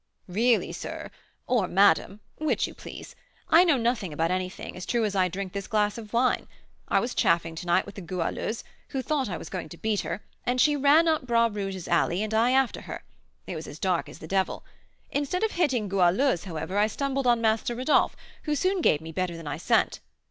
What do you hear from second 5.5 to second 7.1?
this glass of wine. I